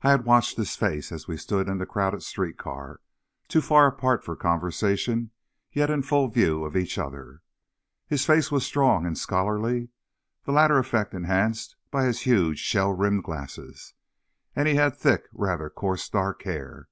I 0.00 0.10
had 0.12 0.24
watched 0.24 0.56
his 0.56 0.76
face, 0.76 1.12
as 1.12 1.28
we 1.28 1.36
stood 1.36 1.68
in 1.68 1.76
the 1.76 1.84
crowded 1.84 2.22
street 2.22 2.56
car, 2.56 3.00
too 3.48 3.60
far 3.60 3.86
apart 3.86 4.24
for 4.24 4.34
conversation, 4.34 5.30
yet 5.70 5.90
in 5.90 6.00
full 6.00 6.28
view 6.28 6.64
of 6.64 6.74
each 6.74 6.96
other. 6.96 7.42
His 8.06 8.24
face 8.24 8.50
was 8.50 8.64
strong 8.64 9.04
and 9.04 9.18
scholarly, 9.18 9.90
the 10.44 10.52
latter 10.52 10.78
effect 10.78 11.12
enhanced 11.12 11.76
by 11.90 12.04
his 12.06 12.20
huge, 12.22 12.60
shell 12.60 12.94
rimmed 12.94 13.24
glasses, 13.24 13.92
and 14.56 14.66
he 14.66 14.76
had 14.76 14.96
thick, 14.96 15.24
rather 15.34 15.68
coarse 15.68 16.08
dark 16.08 16.44
hair. 16.44 16.88